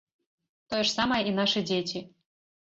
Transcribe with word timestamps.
Тое 0.73 0.79
ж 0.87 0.91
самае 0.99 1.19
і 1.33 1.35
нашы 1.41 1.65
дзеці. 1.69 2.03